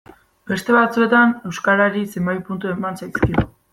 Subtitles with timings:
[0.51, 3.47] Beste batzuetan euskarari zenbait puntu eman zaizkio.